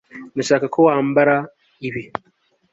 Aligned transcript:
ndashaka 0.35 0.65
ko 0.73 0.79
wambara 0.87 1.35
ibi 1.87 2.03